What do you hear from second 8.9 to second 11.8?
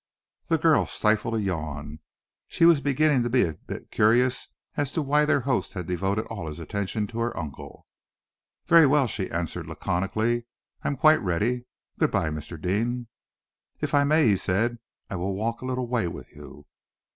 she answered laconically. "I am quite ready.